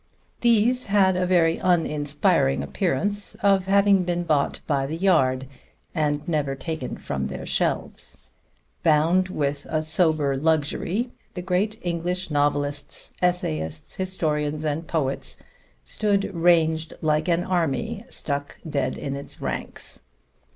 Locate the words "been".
4.03-4.23